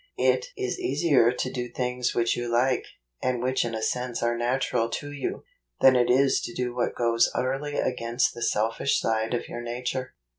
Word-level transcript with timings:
It 0.17 0.47
is 0.57 0.79
easier 0.79 1.31
to 1.31 1.51
do 1.51 1.69
things 1.69 2.15
which 2.15 2.35
you 2.35 2.51
like, 2.51 2.85
and 3.21 3.39
which 3.39 3.63
in 3.63 3.75
a 3.75 3.83
sense 3.83 4.23
are 4.23 4.35
natural 4.35 4.89
to 4.89 5.11
you, 5.11 5.43
than 5.79 5.95
it 5.95 6.09
is 6.09 6.41
to 6.41 6.55
do 6.55 6.73
what 6.73 6.95
goes 6.95 7.29
utterly 7.35 7.77
against 7.77 8.33
the 8.33 8.41
selfish 8.41 8.99
side 8.99 9.35
of 9.35 9.47
your 9.47 9.61
nature. 9.61 10.15